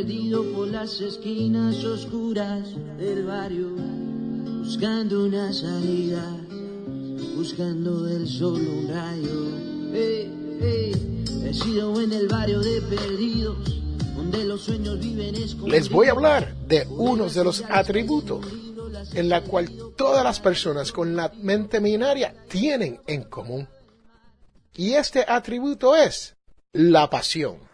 perdido 0.00 0.42
por 0.54 0.68
las 0.68 0.98
esquinas 1.02 1.84
oscuras 1.84 2.66
del 2.96 3.26
barrio, 3.26 3.68
buscando 4.60 5.26
una 5.26 5.52
salida, 5.52 6.24
buscando 7.36 8.04
del 8.04 8.26
sol 8.26 8.66
un 8.66 8.88
rayo. 8.88 9.92
Hey, 9.92 10.58
hey, 10.62 11.24
he 11.44 11.52
sido 11.52 12.00
en 12.00 12.14
el 12.14 12.28
barrio 12.28 12.60
de 12.60 12.80
perdidos, 12.80 13.82
donde 14.16 14.44
los 14.44 14.62
sueños 14.62 14.98
viven 15.00 15.34
escondidos. 15.34 15.70
Les 15.70 15.90
voy 15.90 16.06
a 16.06 16.12
hablar 16.12 16.54
de 16.66 16.86
unos 16.88 17.34
de 17.34 17.44
los 17.44 17.62
atributos 17.68 18.46
en 19.12 19.28
la 19.28 19.42
cual 19.42 19.68
todas 19.98 20.24
las 20.24 20.40
personas 20.40 20.92
con 20.92 21.14
la 21.14 21.30
mente 21.42 21.78
millonaria 21.78 22.34
tienen 22.48 23.02
en 23.06 23.24
común. 23.24 23.68
Y 24.74 24.94
este 24.94 25.26
atributo 25.28 25.94
es 25.94 26.36
la 26.72 27.10
pasión. 27.10 27.69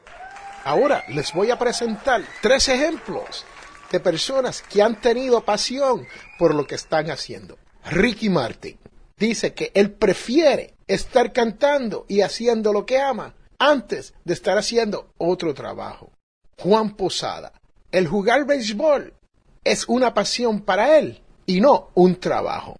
Ahora 0.66 1.04
les 1.06 1.32
voy 1.32 1.52
a 1.52 1.60
presentar 1.60 2.24
tres 2.42 2.68
ejemplos 2.68 3.44
de 3.92 4.00
personas 4.00 4.62
que 4.62 4.82
han 4.82 5.00
tenido 5.00 5.44
pasión 5.44 6.08
por 6.40 6.56
lo 6.56 6.66
que 6.66 6.74
están 6.74 7.08
haciendo. 7.08 7.56
Ricky 7.84 8.28
Martin 8.28 8.76
dice 9.16 9.54
que 9.54 9.70
él 9.74 9.92
prefiere 9.92 10.74
estar 10.88 11.32
cantando 11.32 12.04
y 12.08 12.22
haciendo 12.22 12.72
lo 12.72 12.84
que 12.84 12.98
ama 12.98 13.36
antes 13.60 14.12
de 14.24 14.34
estar 14.34 14.58
haciendo 14.58 15.12
otro 15.18 15.54
trabajo. 15.54 16.10
Juan 16.58 16.96
Posada, 16.96 17.52
el 17.92 18.08
jugar 18.08 18.44
béisbol 18.44 19.14
es 19.62 19.84
una 19.86 20.14
pasión 20.14 20.62
para 20.62 20.98
él 20.98 21.22
y 21.46 21.60
no 21.60 21.90
un 21.94 22.18
trabajo. 22.18 22.74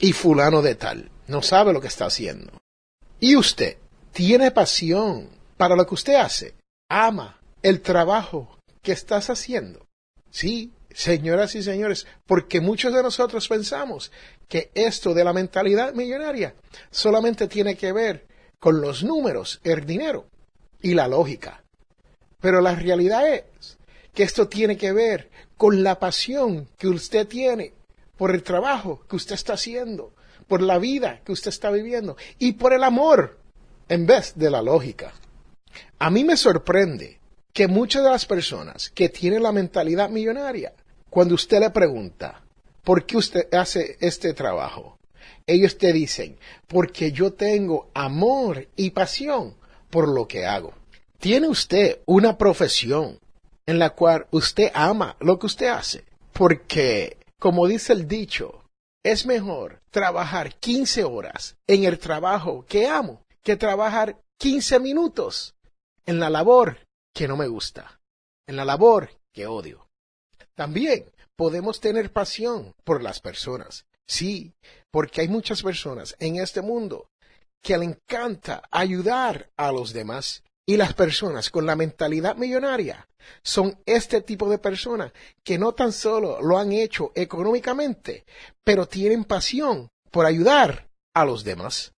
Y 0.00 0.12
fulano 0.12 0.60
de 0.60 0.74
tal 0.74 1.12
no 1.28 1.40
sabe 1.42 1.72
lo 1.72 1.80
que 1.80 1.86
está 1.86 2.06
haciendo. 2.06 2.52
¿Y 3.20 3.36
usted 3.36 3.76
tiene 4.10 4.50
pasión 4.50 5.28
para 5.56 5.76
lo 5.76 5.86
que 5.86 5.94
usted 5.94 6.16
hace? 6.16 6.57
Ama 6.88 7.38
el 7.62 7.80
trabajo 7.80 8.58
que 8.82 8.92
estás 8.92 9.30
haciendo. 9.30 9.86
Sí, 10.30 10.72
señoras 10.90 11.54
y 11.54 11.62
señores, 11.62 12.06
porque 12.26 12.60
muchos 12.60 12.92
de 12.94 13.02
nosotros 13.02 13.48
pensamos 13.48 14.10
que 14.48 14.70
esto 14.74 15.14
de 15.14 15.24
la 15.24 15.32
mentalidad 15.32 15.94
millonaria 15.94 16.54
solamente 16.90 17.48
tiene 17.48 17.76
que 17.76 17.92
ver 17.92 18.26
con 18.58 18.80
los 18.80 19.04
números, 19.04 19.60
el 19.64 19.86
dinero 19.86 20.26
y 20.80 20.94
la 20.94 21.08
lógica. 21.08 21.62
Pero 22.40 22.60
la 22.60 22.74
realidad 22.74 23.28
es 23.32 23.78
que 24.14 24.22
esto 24.22 24.48
tiene 24.48 24.76
que 24.76 24.92
ver 24.92 25.30
con 25.56 25.82
la 25.82 25.98
pasión 25.98 26.68
que 26.78 26.88
usted 26.88 27.26
tiene 27.26 27.74
por 28.16 28.34
el 28.34 28.42
trabajo 28.42 29.04
que 29.08 29.16
usted 29.16 29.34
está 29.34 29.54
haciendo, 29.54 30.12
por 30.46 30.62
la 30.62 30.78
vida 30.78 31.20
que 31.24 31.32
usted 31.32 31.50
está 31.50 31.70
viviendo 31.70 32.16
y 32.38 32.52
por 32.52 32.72
el 32.72 32.82
amor 32.82 33.38
en 33.88 34.06
vez 34.06 34.32
de 34.36 34.50
la 34.50 34.62
lógica. 34.62 35.12
A 36.00 36.10
mí 36.10 36.22
me 36.22 36.36
sorprende 36.36 37.18
que 37.52 37.66
muchas 37.66 38.04
de 38.04 38.10
las 38.10 38.24
personas 38.24 38.88
que 38.90 39.08
tienen 39.08 39.42
la 39.42 39.50
mentalidad 39.50 40.08
millonaria, 40.08 40.72
cuando 41.10 41.34
usted 41.34 41.58
le 41.58 41.70
pregunta, 41.70 42.40
¿por 42.84 43.04
qué 43.04 43.16
usted 43.16 43.52
hace 43.52 43.96
este 44.00 44.32
trabajo? 44.32 44.96
Ellos 45.44 45.76
te 45.76 45.92
dicen, 45.92 46.38
porque 46.68 47.10
yo 47.10 47.32
tengo 47.32 47.90
amor 47.94 48.68
y 48.76 48.90
pasión 48.90 49.56
por 49.90 50.06
lo 50.06 50.28
que 50.28 50.46
hago. 50.46 50.72
¿Tiene 51.18 51.48
usted 51.48 51.98
una 52.06 52.38
profesión 52.38 53.18
en 53.66 53.80
la 53.80 53.90
cual 53.90 54.28
usted 54.30 54.70
ama 54.74 55.16
lo 55.18 55.40
que 55.40 55.46
usted 55.46 55.66
hace? 55.66 56.04
Porque, 56.32 57.16
como 57.40 57.66
dice 57.66 57.92
el 57.92 58.06
dicho, 58.06 58.62
es 59.02 59.26
mejor 59.26 59.80
trabajar 59.90 60.54
15 60.54 61.02
horas 61.02 61.56
en 61.66 61.82
el 61.82 61.98
trabajo 61.98 62.64
que 62.68 62.86
amo 62.86 63.22
que 63.42 63.56
trabajar 63.56 64.20
15 64.38 64.78
minutos 64.78 65.56
en 66.08 66.18
la 66.18 66.30
labor 66.30 66.78
que 67.14 67.28
no 67.28 67.36
me 67.36 67.46
gusta, 67.46 68.00
en 68.48 68.56
la 68.56 68.64
labor 68.64 69.10
que 69.30 69.46
odio. 69.46 69.90
También 70.54 71.04
podemos 71.36 71.80
tener 71.80 72.10
pasión 72.14 72.72
por 72.82 73.02
las 73.02 73.20
personas. 73.20 73.84
Sí, 74.08 74.54
porque 74.90 75.20
hay 75.20 75.28
muchas 75.28 75.62
personas 75.62 76.16
en 76.18 76.36
este 76.36 76.62
mundo 76.62 77.10
que 77.62 77.76
le 77.76 77.84
encanta 77.84 78.62
ayudar 78.70 79.50
a 79.58 79.70
los 79.70 79.92
demás. 79.92 80.42
Y 80.66 80.78
las 80.78 80.94
personas 80.94 81.50
con 81.50 81.66
la 81.66 81.76
mentalidad 81.76 82.36
millonaria 82.36 83.06
son 83.42 83.78
este 83.84 84.22
tipo 84.22 84.48
de 84.48 84.58
personas 84.58 85.12
que 85.44 85.58
no 85.58 85.72
tan 85.72 85.92
solo 85.92 86.40
lo 86.40 86.58
han 86.58 86.72
hecho 86.72 87.12
económicamente, 87.14 88.24
pero 88.64 88.86
tienen 88.86 89.24
pasión 89.24 89.88
por 90.10 90.24
ayudar 90.24 90.88
a 91.14 91.26
los 91.26 91.44
demás. 91.44 91.92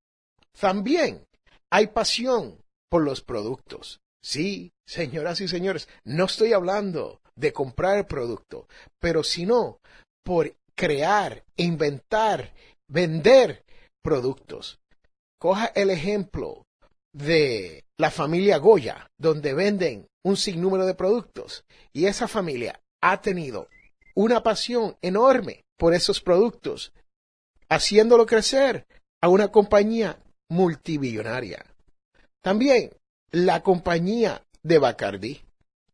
También 0.59 1.25
hay 1.71 1.89
pasión 1.89 2.60
por 2.91 3.03
los 3.03 3.23
productos. 3.23 4.01
Sí, 4.23 4.73
señoras 4.87 5.41
y 5.41 5.49
señores, 5.49 5.89
no 6.05 6.27
estoy 6.27 6.53
hablando 6.53 7.21
de 7.37 7.53
comprar 7.53 7.97
el 7.99 8.07
producto, 8.07 8.69
pero 8.99 9.25
sino 9.25 9.79
por 10.25 10.55
crear, 10.75 11.45
inventar, 11.57 12.53
vender 12.89 13.65
productos. 14.03 14.79
Coja 15.39 15.67
el 15.75 15.91
ejemplo 15.91 16.65
de 17.15 17.85
la 17.99 18.11
familia 18.11 18.59
Goya, 18.59 19.09
donde 19.19 19.55
venden 19.55 20.07
un 20.23 20.37
sinnúmero 20.37 20.87
de 20.87 20.95
productos, 20.95 21.65
y 21.93 22.07
esa 22.07 22.29
familia 22.29 22.81
ha 23.03 23.21
tenido 23.23 23.69
una 24.15 24.43
pasión 24.43 24.97
enorme 25.01 25.65
por 25.79 25.95
esos 25.95 26.21
productos, 26.21 26.93
haciéndolo 27.71 28.27
crecer 28.27 28.87
a 29.23 29.29
una 29.29 29.49
compañía 29.49 30.23
multibillonaria. 30.51 31.65
También 32.43 32.91
la 33.31 33.63
compañía 33.63 34.43
de 34.63 34.79
Bacardi. 34.79 35.41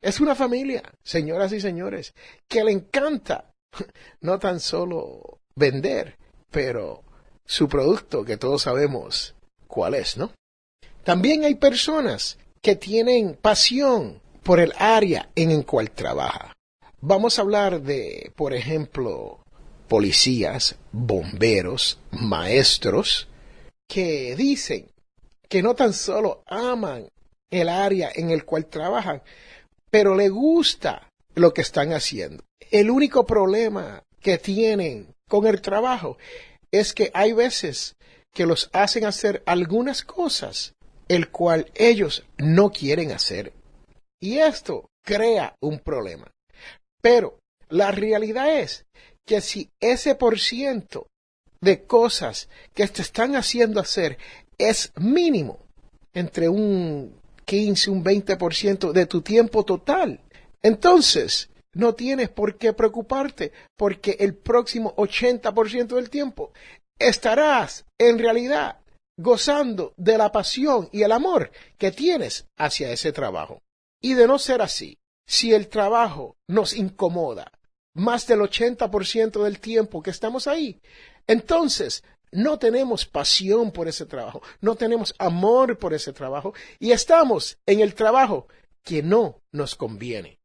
Es 0.01 0.21
una 0.21 0.35
familia, 0.35 0.83
señoras 1.03 1.53
y 1.53 1.61
señores, 1.61 2.15
que 2.49 2.63
le 2.63 2.73
encanta 2.73 3.53
no 4.21 4.39
tan 4.39 4.61
solo 4.61 5.41
vender, 5.55 6.17
pero 6.51 7.03
su 7.45 7.69
producto 7.69 8.25
que 8.25 8.37
todos 8.37 8.63
sabemos 8.63 9.35
cuál 9.67 9.95
es, 9.95 10.17
¿no? 10.17 10.33
También 11.05 11.45
hay 11.45 11.55
personas 11.55 12.39
que 12.61 12.77
tienen 12.77 13.35
pasión 13.35 14.21
por 14.43 14.61
el 14.61 14.73
área 14.79 15.31
en 15.35 15.51
el 15.51 15.65
cual 15.65 15.91
trabaja. 15.91 16.53
Vamos 17.01 17.39
a 17.39 17.43
hablar 17.43 17.83
de, 17.83 18.33
por 18.37 18.55
ejemplo, 18.55 19.41
policías, 19.89 20.77
bomberos, 20.93 22.01
maestros, 22.11 23.29
que 23.89 24.35
dicen 24.37 24.91
que 25.49 25.63
no 25.63 25.75
tan 25.75 25.93
solo 25.93 26.43
aman 26.47 27.09
el 27.51 27.69
área 27.69 28.11
en 28.15 28.31
el 28.31 28.45
cual 28.45 28.67
trabajan, 28.67 29.23
pero 29.91 30.15
le 30.15 30.29
gusta 30.29 31.11
lo 31.35 31.53
que 31.55 31.63
están 31.63 31.93
haciendo. 31.93 32.45
El 32.71 32.91
único 32.91 33.25
problema 33.25 34.03
que 34.21 34.39
tienen 34.39 35.15
con 35.29 35.47
el 35.47 35.61
trabajo 35.61 36.19
es 36.71 36.93
que 36.93 37.11
hay 37.15 37.33
veces 37.33 37.97
que 38.33 38.47
los 38.47 38.69
hacen 38.73 39.05
hacer 39.05 39.43
algunas 39.47 40.03
cosas 40.03 40.75
el 41.09 41.31
cual 41.31 41.71
ellos 41.75 42.25
no 42.37 42.71
quieren 42.71 43.13
hacer. 43.13 43.53
Y 44.21 44.39
esto 44.39 44.91
crea 45.05 45.55
un 45.61 45.79
problema. 45.79 46.31
Pero 47.01 47.39
la 47.69 47.93
realidad 47.93 48.59
es 48.59 48.85
que 49.25 49.41
si 49.41 49.71
ese 49.81 50.15
por 50.15 50.39
ciento 50.39 51.07
de 51.61 51.85
cosas 51.85 52.49
que 52.75 52.87
te 52.89 53.03
están 53.03 53.37
haciendo 53.37 53.81
hacer 53.81 54.19
es 54.59 54.93
mínimo, 54.97 55.59
entre 56.13 56.49
un 56.49 57.21
15, 57.45 57.91
un 57.91 58.05
20% 58.05 58.93
de 58.93 59.07
tu 59.07 59.23
tiempo 59.23 59.65
total. 59.65 60.21
Entonces, 60.63 61.51
no 61.75 61.95
tienes 61.95 62.31
por 62.31 62.57
qué 62.57 62.73
preocuparte, 62.73 63.53
porque 63.77 64.17
el 64.19 64.35
próximo 64.35 64.95
80% 64.97 65.95
del 65.95 66.11
tiempo 66.11 66.53
estarás 66.99 67.85
en 67.99 68.19
realidad 68.19 68.81
gozando 69.19 69.95
de 69.97 70.19
la 70.19 70.33
pasión 70.33 70.89
y 70.93 71.03
el 71.03 71.13
amor 71.13 71.51
que 71.79 71.91
tienes 71.91 72.47
hacia 72.57 72.91
ese 72.91 73.13
trabajo. 73.13 73.63
Y 74.01 74.15
de 74.15 74.27
no 74.27 74.39
ser 74.39 74.63
así, 74.63 74.99
si 75.27 75.53
el 75.53 75.69
trabajo 75.69 76.37
nos 76.49 76.75
incomoda 76.75 77.53
más 77.95 78.27
del 78.27 78.41
80% 78.41 79.43
del 79.43 79.59
tiempo 79.59 80.03
que 80.03 80.11
estamos 80.11 80.47
ahí, 80.47 80.81
entonces 81.27 82.05
no 82.37 82.59
tenemos 82.59 83.07
pasión 83.07 83.73
por 83.73 83.89
ese 83.89 84.05
trabajo, 84.05 84.43
no 84.61 84.75
tenemos 84.77 85.15
amor 85.19 85.79
por 85.79 85.95
ese 85.95 86.13
trabajo 86.13 86.53
y 86.79 86.93
estamos 86.93 87.59
en 87.65 87.81
el 87.81 87.95
trabajo 87.95 88.47
que 88.83 89.03
no 89.03 89.41
nos 89.53 89.75
conviene. 89.75 90.39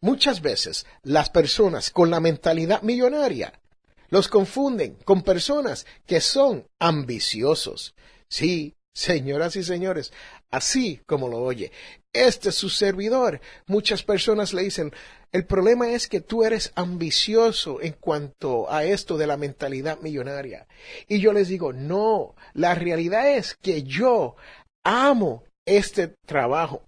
Muchas 0.00 0.40
veces 0.40 0.86
las 1.02 1.28
personas 1.28 1.90
con 1.90 2.10
la 2.10 2.20
mentalidad 2.20 2.82
millonaria 2.82 3.60
los 4.08 4.28
confunden 4.28 4.94
con 5.04 5.22
personas 5.22 5.84
que 6.06 6.20
son 6.20 6.68
ambiciosos. 6.78 7.96
Sí, 8.28 8.76
señoras 8.96 9.56
y 9.56 9.62
señores, 9.62 10.10
así 10.50 11.02
como 11.06 11.28
lo 11.28 11.42
oye. 11.42 11.70
Este 12.14 12.48
es 12.48 12.54
su 12.54 12.70
servidor. 12.70 13.42
Muchas 13.66 14.02
personas 14.02 14.54
le 14.54 14.62
dicen, 14.62 14.90
el 15.32 15.44
problema 15.44 15.90
es 15.90 16.08
que 16.08 16.22
tú 16.22 16.44
eres 16.44 16.72
ambicioso 16.76 17.82
en 17.82 17.92
cuanto 17.92 18.72
a 18.72 18.84
esto 18.84 19.18
de 19.18 19.26
la 19.26 19.36
mentalidad 19.36 20.00
millonaria. 20.00 20.66
Y 21.08 21.20
yo 21.20 21.34
les 21.34 21.48
digo, 21.48 21.74
no, 21.74 22.34
la 22.54 22.74
realidad 22.74 23.36
es 23.36 23.54
que 23.56 23.82
yo 23.82 24.36
amo 24.82 25.44
este 25.66 26.14
trabajo. 26.24 26.82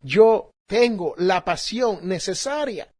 Yo 0.00 0.50
tengo 0.66 1.14
la 1.16 1.44
pasión 1.44 2.00
necesaria 2.08 2.92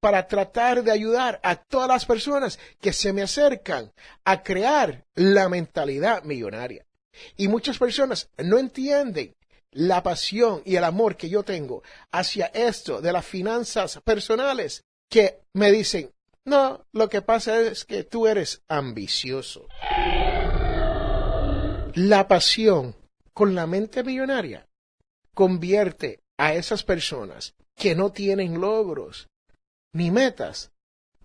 para 0.00 0.26
tratar 0.26 0.82
de 0.82 0.90
ayudar 0.90 1.40
a 1.42 1.56
todas 1.56 1.88
las 1.88 2.04
personas 2.04 2.58
que 2.78 2.92
se 2.92 3.14
me 3.14 3.22
acercan 3.22 3.90
a 4.24 4.42
crear 4.42 5.06
la 5.14 5.48
mentalidad 5.48 6.24
millonaria. 6.24 6.84
Y 7.36 7.48
muchas 7.48 7.78
personas 7.78 8.30
no 8.38 8.58
entienden 8.58 9.34
la 9.70 10.02
pasión 10.02 10.62
y 10.64 10.76
el 10.76 10.84
amor 10.84 11.16
que 11.16 11.28
yo 11.28 11.42
tengo 11.42 11.82
hacia 12.10 12.46
esto 12.46 13.00
de 13.00 13.12
las 13.12 13.24
finanzas 13.24 14.00
personales 14.04 14.84
que 15.08 15.40
me 15.54 15.70
dicen, 15.72 16.10
no, 16.44 16.84
lo 16.92 17.08
que 17.08 17.22
pasa 17.22 17.60
es 17.60 17.84
que 17.84 18.04
tú 18.04 18.26
eres 18.26 18.62
ambicioso. 18.68 19.66
La 21.94 22.26
pasión 22.26 22.96
con 23.32 23.54
la 23.54 23.66
mente 23.66 24.02
millonaria 24.02 24.66
convierte 25.34 26.20
a 26.38 26.54
esas 26.54 26.82
personas 26.82 27.54
que 27.76 27.94
no 27.94 28.12
tienen 28.12 28.60
logros 28.60 29.28
ni 29.94 30.10
metas 30.10 30.70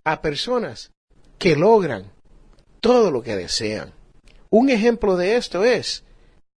a 0.03 0.21
personas 0.21 0.91
que 1.37 1.55
logran 1.55 2.11
todo 2.81 3.11
lo 3.11 3.21
que 3.21 3.35
desean. 3.35 3.93
Un 4.49 4.69
ejemplo 4.69 5.17
de 5.17 5.35
esto 5.35 5.63
es 5.63 6.03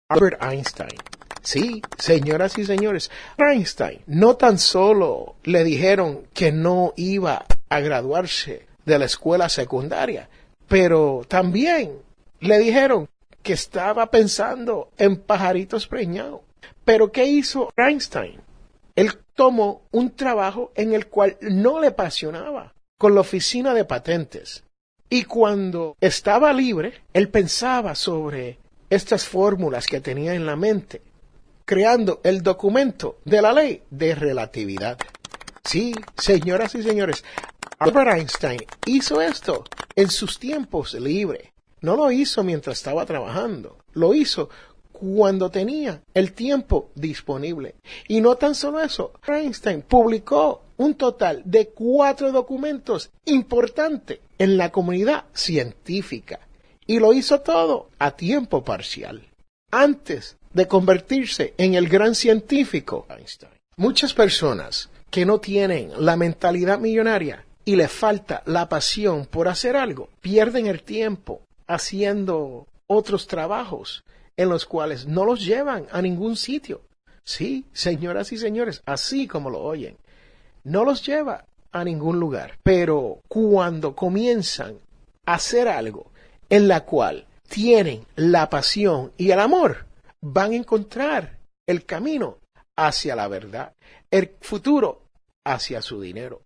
Albert 0.10 0.42
Einstein. 0.44 0.98
Sí, 1.42 1.82
señoras 1.98 2.58
y 2.58 2.66
señores, 2.66 3.10
Einstein 3.38 4.02
no 4.08 4.36
tan 4.36 4.60
solo 4.60 5.36
le 5.44 5.64
dijeron 5.64 6.28
que 6.34 6.52
no 6.52 6.94
iba 6.98 7.46
a 7.70 7.80
graduarse 7.80 8.68
de 8.86 9.00
la 9.00 9.06
escuela 9.06 9.50
secundaria, 9.50 10.30
pero 10.68 11.24
también 11.28 11.94
le 12.40 12.60
dijeron 12.60 13.10
que 13.42 13.54
estaba 13.54 14.12
pensando 14.12 14.90
en 14.98 15.18
pajaritos 15.18 15.88
preñados. 15.88 16.42
Pero 16.84 17.12
¿qué 17.12 17.26
hizo 17.26 17.72
Einstein? 17.78 18.42
Él 18.96 19.14
tomó 19.34 19.84
un 19.92 20.12
trabajo 20.16 20.72
en 20.76 20.94
el 20.94 21.08
cual 21.08 21.38
no 21.42 21.80
le 21.80 21.88
apasionaba, 21.88 22.74
con 22.98 23.16
la 23.16 23.22
oficina 23.22 23.74
de 23.74 23.86
patentes. 23.86 24.64
Y 25.10 25.24
cuando 25.24 25.98
estaba 26.00 26.54
libre, 26.54 27.02
él 27.14 27.30
pensaba 27.30 27.96
sobre 27.96 28.60
estas 28.90 29.28
fórmulas 29.28 29.88
que 29.88 30.02
tenía 30.02 30.36
en 30.36 30.46
la 30.46 30.56
mente, 30.56 31.02
creando 31.66 32.22
el 32.24 32.44
documento 32.44 33.18
de 33.26 33.42
la 33.42 33.54
ley 33.54 33.84
de 33.90 34.14
relatividad. 34.14 35.00
Sí, 35.64 35.94
señoras 36.18 36.76
y 36.76 36.84
señores, 36.84 37.24
Albert 37.80 38.18
Einstein 38.18 38.62
hizo 38.86 39.22
esto 39.22 39.64
en 39.96 40.10
sus 40.10 40.38
tiempos 40.38 40.94
libres. 40.94 41.50
No 41.82 41.96
lo 41.96 42.12
hizo 42.12 42.44
mientras 42.44 42.78
estaba 42.78 43.06
trabajando, 43.06 43.78
lo 43.94 44.14
hizo 44.14 44.50
cuando 44.92 45.50
tenía 45.50 46.04
el 46.14 46.34
tiempo 46.34 46.92
disponible. 46.94 47.76
Y 48.08 48.22
no 48.22 48.36
tan 48.36 48.54
solo 48.54 48.82
eso, 48.82 49.14
Einstein 49.26 49.82
publicó 49.84 50.64
un 50.80 50.96
total 50.96 51.42
de 51.46 51.68
cuatro 51.68 52.32
documentos 52.32 53.12
importantes 53.26 54.20
en 54.38 54.58
la 54.58 54.72
comunidad 54.72 55.26
científica. 55.34 56.40
Y 56.88 57.00
lo 57.00 57.12
hizo 57.14 57.42
todo 57.42 57.90
a 58.00 58.12
tiempo 58.12 58.64
parcial. 58.64 59.28
Antes 59.72 60.38
de 60.54 60.68
convertirse 60.68 61.54
en 61.58 61.76
el 61.76 61.90
gran 61.90 62.16
científico 62.16 63.06
Einstein. 63.10 63.52
Muchas 63.76 64.14
personas 64.14 64.90
que 65.12 65.26
no 65.26 65.40
tienen 65.40 65.92
la 65.98 66.16
mentalidad 66.16 66.80
millonaria 66.80 67.46
y 67.66 67.76
les 67.76 67.92
falta 67.92 68.42
la 68.46 68.70
pasión 68.70 69.26
por 69.26 69.50
hacer 69.50 69.76
algo, 69.76 70.10
pierden 70.22 70.66
el 70.66 70.82
tiempo 70.82 71.42
haciendo 71.68 72.68
otros 72.88 73.28
trabajos 73.28 74.04
en 74.38 74.48
los 74.48 74.66
cuales 74.66 75.06
no 75.06 75.26
los 75.26 75.46
llevan 75.46 75.88
a 75.92 76.02
ningún 76.02 76.38
sitio. 76.38 76.82
Sí, 77.26 77.66
señoras 77.74 78.32
y 78.32 78.38
señores, 78.38 78.82
así 78.86 79.28
como 79.28 79.50
lo 79.50 79.60
oyen, 79.60 79.98
no 80.64 80.86
los 80.86 81.06
lleva 81.06 81.46
a 81.72 81.84
ningún 81.84 82.20
lugar. 82.20 82.58
Pero 82.64 83.22
cuando 83.28 83.96
comienzan 83.96 84.80
a 85.26 85.36
hacer 85.36 85.68
algo 85.68 86.12
en 86.50 86.68
la 86.68 86.86
cual 86.86 87.26
tienen 87.48 88.06
la 88.16 88.50
pasión 88.50 89.12
y 89.18 89.32
el 89.32 89.40
amor, 89.40 89.86
van 90.22 90.52
a 90.52 90.56
encontrar 90.56 91.40
el 91.68 91.86
camino 91.86 92.38
hacia 92.76 93.16
la 93.16 93.28
verdad, 93.28 93.74
el 94.10 94.36
futuro 94.42 95.04
hacia 95.44 95.82
su 95.82 96.02
dinero. 96.02 96.42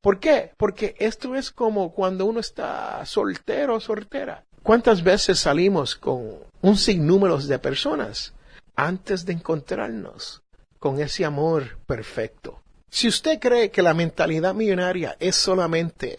¿Por 0.00 0.20
qué? 0.20 0.52
Porque 0.56 0.94
esto 0.98 1.34
es 1.34 1.50
como 1.50 1.92
cuando 1.92 2.26
uno 2.26 2.40
está 2.40 3.04
soltero 3.06 3.76
o 3.76 3.80
soltera. 3.80 4.44
¿Cuántas 4.62 5.02
veces 5.02 5.38
salimos 5.38 5.94
con 5.94 6.38
un 6.62 6.76
sinnúmero 6.76 7.38
de 7.38 7.58
personas 7.58 8.34
antes 8.76 9.24
de 9.26 9.34
encontrarnos 9.34 10.42
con 10.78 11.00
ese 11.00 11.24
amor 11.24 11.78
perfecto? 11.86 12.63
Si 12.94 13.08
usted 13.08 13.40
cree 13.40 13.72
que 13.72 13.82
la 13.82 13.92
mentalidad 13.92 14.54
millonaria 14.54 15.16
es 15.18 15.34
solamente 15.34 16.16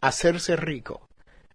hacerse 0.00 0.56
rico, 0.56 1.08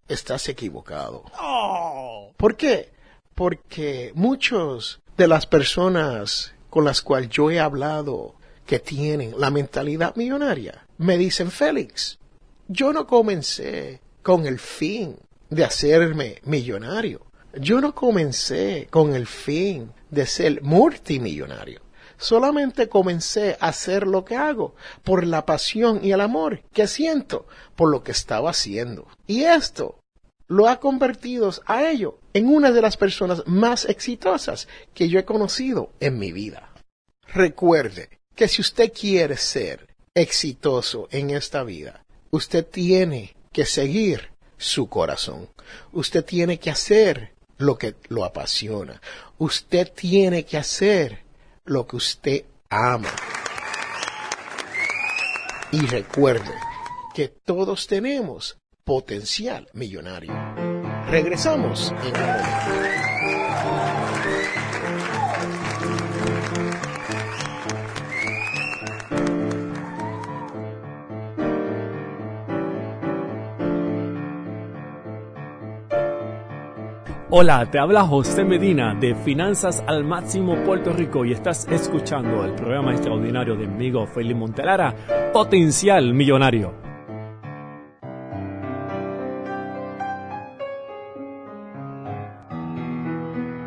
estás 0.08 0.48
equivocado. 0.48 1.24
Oh. 1.38 2.32
¿Por 2.38 2.56
qué? 2.56 2.90
Porque 3.34 4.12
muchos 4.14 5.02
de 5.18 5.28
las 5.28 5.44
personas 5.44 6.54
con 6.70 6.86
las 6.86 7.02
cuales 7.02 7.28
yo 7.28 7.50
he 7.50 7.60
hablado 7.60 8.34
que 8.64 8.78
tienen 8.78 9.38
la 9.38 9.50
mentalidad 9.50 10.16
millonaria 10.16 10.86
me 10.96 11.18
dicen, 11.18 11.50
Félix, 11.50 12.18
yo 12.66 12.94
no 12.94 13.06
comencé 13.06 14.00
con 14.22 14.46
el 14.46 14.58
fin 14.58 15.18
de 15.50 15.64
hacerme 15.64 16.40
millonario. 16.44 17.26
Yo 17.60 17.82
no 17.82 17.94
comencé 17.94 18.88
con 18.90 19.14
el 19.14 19.26
fin 19.26 19.92
de 20.08 20.24
ser 20.24 20.62
multimillonario. 20.62 21.82
Solamente 22.22 22.88
comencé 22.88 23.56
a 23.58 23.66
hacer 23.66 24.06
lo 24.06 24.24
que 24.24 24.36
hago 24.36 24.76
por 25.02 25.26
la 25.26 25.44
pasión 25.44 25.98
y 26.04 26.12
el 26.12 26.20
amor 26.20 26.62
que 26.72 26.86
siento 26.86 27.48
por 27.74 27.90
lo 27.90 28.04
que 28.04 28.12
estaba 28.12 28.50
haciendo. 28.50 29.08
Y 29.26 29.42
esto 29.42 29.98
lo 30.46 30.68
ha 30.68 30.78
convertido 30.78 31.50
a 31.66 31.90
ello 31.90 32.20
en 32.32 32.46
una 32.46 32.70
de 32.70 32.80
las 32.80 32.96
personas 32.96 33.42
más 33.46 33.86
exitosas 33.86 34.68
que 34.94 35.08
yo 35.08 35.18
he 35.18 35.24
conocido 35.24 35.90
en 35.98 36.20
mi 36.20 36.30
vida. 36.30 36.72
Recuerde 37.26 38.08
que 38.36 38.46
si 38.46 38.60
usted 38.60 38.92
quiere 38.92 39.36
ser 39.36 39.88
exitoso 40.14 41.08
en 41.10 41.30
esta 41.30 41.64
vida, 41.64 42.04
usted 42.30 42.64
tiene 42.64 43.34
que 43.52 43.66
seguir 43.66 44.30
su 44.58 44.88
corazón. 44.88 45.48
Usted 45.90 46.24
tiene 46.24 46.60
que 46.60 46.70
hacer 46.70 47.32
lo 47.58 47.76
que 47.76 47.96
lo 48.08 48.24
apasiona. 48.24 49.02
Usted 49.38 49.92
tiene 49.92 50.44
que 50.44 50.56
hacer 50.56 51.24
lo 51.64 51.86
que 51.86 51.96
usted 51.96 52.44
ama. 52.70 53.10
Y 55.70 55.86
recuerde 55.86 56.52
que 57.14 57.28
todos 57.28 57.86
tenemos 57.86 58.58
potencial 58.84 59.68
millonario. 59.72 60.32
Regresamos 61.08 61.92
en 62.02 62.16
un 62.16 62.26
momento. 62.26 62.91
Hola, 77.34 77.64
te 77.70 77.78
habla 77.78 78.02
José 78.02 78.44
Medina 78.44 78.94
de 78.94 79.14
Finanzas 79.14 79.82
al 79.86 80.04
Máximo 80.04 80.54
Puerto 80.66 80.92
Rico 80.92 81.24
y 81.24 81.32
estás 81.32 81.66
escuchando 81.70 82.44
el 82.44 82.52
programa 82.52 82.92
extraordinario 82.92 83.56
de 83.56 83.66
mi 83.66 83.74
amigo 83.74 84.06
Félix 84.06 84.38
Montelara, 84.38 84.94
Potencial 85.32 86.12
Millonario. 86.12 86.74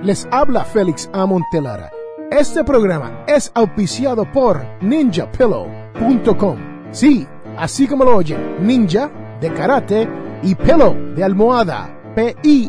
Les 0.04 0.28
habla 0.30 0.64
Félix 0.64 1.10
A. 1.12 1.26
Montelara. 1.26 1.90
Este 2.30 2.64
programa 2.64 3.24
es 3.26 3.52
auspiciado 3.56 4.32
por 4.32 4.64
ninjapillow.com. 4.82 6.58
Sí, 6.92 7.28
así 7.58 7.88
como 7.88 8.06
lo 8.06 8.16
oyen, 8.16 8.64
ninja 8.64 9.10
de 9.42 9.52
karate 9.52 10.08
y 10.44 10.54
pillow 10.54 10.94
de 11.16 11.24
almohada 11.24 11.95
P-I-L-L-O-W.com. 12.16 12.66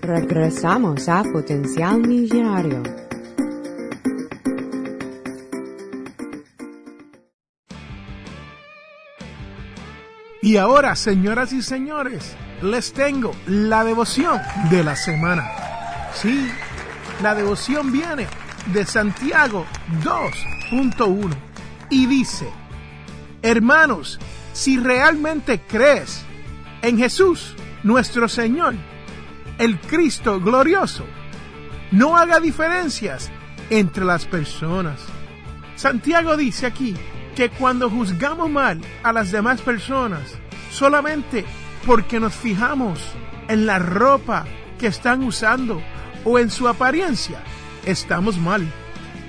Regresamos 0.00 1.08
a 1.08 1.22
Potencial 1.24 1.98
Millonario. 1.98 3.07
Y 10.48 10.56
ahora, 10.56 10.96
señoras 10.96 11.52
y 11.52 11.60
señores, 11.60 12.34
les 12.62 12.94
tengo 12.94 13.32
la 13.46 13.84
devoción 13.84 14.40
de 14.70 14.82
la 14.82 14.96
semana. 14.96 15.46
Sí, 16.14 16.50
la 17.22 17.34
devoción 17.34 17.92
viene 17.92 18.26
de 18.72 18.86
Santiago 18.86 19.66
2.1 20.02 21.36
y 21.90 22.06
dice, 22.06 22.48
hermanos, 23.42 24.18
si 24.54 24.78
realmente 24.78 25.60
crees 25.68 26.22
en 26.80 26.96
Jesús, 26.96 27.54
nuestro 27.82 28.26
Señor, 28.26 28.74
el 29.58 29.78
Cristo 29.78 30.40
glorioso, 30.40 31.04
no 31.90 32.16
haga 32.16 32.40
diferencias 32.40 33.30
entre 33.68 34.06
las 34.06 34.24
personas. 34.24 34.98
Santiago 35.76 36.38
dice 36.38 36.64
aquí 36.64 36.96
que 37.38 37.50
cuando 37.50 37.88
juzgamos 37.88 38.50
mal 38.50 38.80
a 39.04 39.12
las 39.12 39.30
demás 39.30 39.60
personas 39.60 40.22
solamente 40.72 41.44
porque 41.86 42.18
nos 42.18 42.34
fijamos 42.34 42.98
en 43.46 43.64
la 43.64 43.78
ropa 43.78 44.44
que 44.76 44.88
están 44.88 45.22
usando 45.22 45.80
o 46.24 46.40
en 46.40 46.50
su 46.50 46.66
apariencia, 46.66 47.38
estamos 47.86 48.38
mal. 48.38 48.66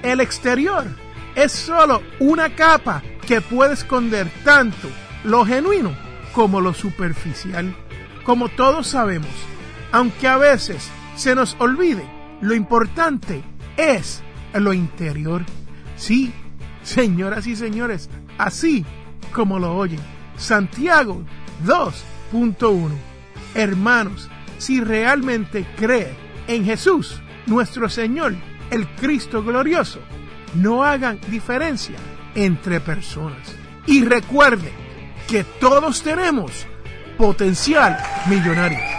El 0.02 0.22
exterior 0.22 0.88
es 1.36 1.52
solo 1.52 2.02
una 2.20 2.56
capa 2.56 3.04
que 3.28 3.42
puede 3.42 3.76
esconder 3.76 4.28
tanto 4.44 4.88
lo 5.24 5.46
genuino 5.46 5.96
como 6.34 6.62
lo 6.62 6.74
superficial. 6.74 7.76
Como 8.24 8.50
todos 8.50 8.88
sabemos, 8.88 9.30
aunque 9.92 10.28
a 10.28 10.38
veces 10.38 10.90
se 11.16 11.36
nos 11.36 11.56
olvide, 11.60 12.10
lo 12.42 12.56
importante 12.56 13.44
es 13.78 14.24
lo 14.54 14.74
interior. 14.74 15.44
Sí, 15.96 16.34
Señoras 16.90 17.46
y 17.46 17.56
señores, 17.56 18.10
así 18.40 18.84
como 19.32 19.60
lo 19.60 19.76
oyen, 19.76 20.00
Santiago 20.38 21.22
2.1. 21.64 22.90
Hermanos, 23.54 24.28
si 24.58 24.82
realmente 24.82 25.68
creen 25.78 26.16
en 26.48 26.66
Jesús, 26.66 27.22
nuestro 27.46 27.90
Señor, 27.90 28.34
el 28.72 28.88
Cristo 28.96 29.44
glorioso, 29.44 30.00
no 30.56 30.84
hagan 30.84 31.20
diferencia 31.30 31.98
entre 32.34 32.80
personas. 32.80 33.56
Y 33.86 34.04
recuerden 34.04 34.74
que 35.28 35.44
todos 35.44 36.02
tenemos 36.02 36.66
potencial 37.20 38.00
millonario. 38.28 38.99